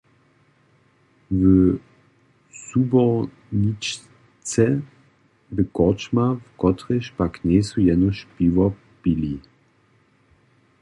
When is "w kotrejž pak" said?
6.45-7.33